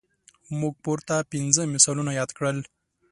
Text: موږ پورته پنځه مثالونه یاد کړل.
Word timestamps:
موږ 0.59 0.73
پورته 0.83 1.15
پنځه 1.31 1.61
مثالونه 1.73 2.11
یاد 2.19 2.31
کړل. 2.37 2.57